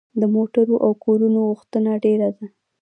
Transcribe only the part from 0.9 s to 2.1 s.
کورونو غوښتنه